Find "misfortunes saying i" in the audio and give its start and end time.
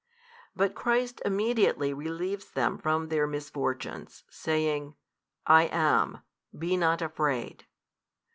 3.27-5.65